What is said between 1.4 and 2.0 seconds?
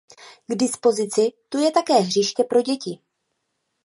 tu je také